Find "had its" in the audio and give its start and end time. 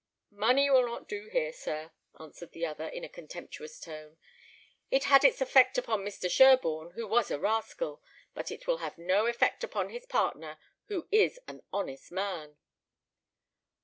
5.03-5.41